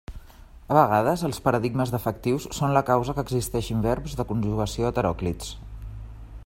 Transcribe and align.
A 0.71 0.75
vegades 0.77 1.23
els 1.29 1.39
paradigmes 1.47 1.91
defectius 1.97 2.47
són 2.59 2.73
la 2.77 2.83
causa 2.89 3.15
que 3.19 3.25
existeixin 3.27 3.83
verbs 3.89 4.19
de 4.23 4.27
conjugació 4.33 4.89
heteròclits. 4.91 5.55